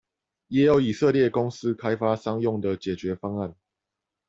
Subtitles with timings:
[0.47, 3.53] 也有以色列公司開發商用的解決方案